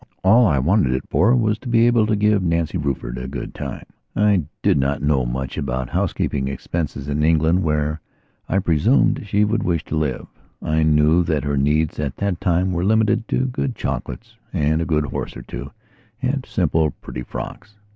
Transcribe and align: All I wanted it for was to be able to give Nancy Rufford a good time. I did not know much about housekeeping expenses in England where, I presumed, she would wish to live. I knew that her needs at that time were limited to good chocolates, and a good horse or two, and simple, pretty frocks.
All 0.23 0.47
I 0.47 0.57
wanted 0.57 0.93
it 0.95 1.03
for 1.11 1.35
was 1.35 1.59
to 1.59 1.69
be 1.69 1.85
able 1.85 2.07
to 2.07 2.15
give 2.15 2.41
Nancy 2.41 2.75
Rufford 2.75 3.19
a 3.19 3.27
good 3.27 3.53
time. 3.53 3.85
I 4.15 4.45
did 4.63 4.79
not 4.79 5.03
know 5.03 5.27
much 5.27 5.59
about 5.59 5.91
housekeeping 5.91 6.47
expenses 6.47 7.07
in 7.07 7.21
England 7.21 7.61
where, 7.61 8.01
I 8.49 8.57
presumed, 8.57 9.27
she 9.27 9.43
would 9.45 9.61
wish 9.61 9.83
to 9.83 9.95
live. 9.95 10.25
I 10.59 10.81
knew 10.81 11.21
that 11.25 11.43
her 11.43 11.55
needs 11.55 11.99
at 11.99 12.17
that 12.17 12.41
time 12.41 12.71
were 12.71 12.83
limited 12.83 13.27
to 13.27 13.45
good 13.45 13.75
chocolates, 13.75 14.37
and 14.51 14.81
a 14.81 14.85
good 14.85 15.05
horse 15.05 15.37
or 15.37 15.43
two, 15.43 15.69
and 16.19 16.47
simple, 16.47 16.89
pretty 16.89 17.21
frocks. 17.21 17.75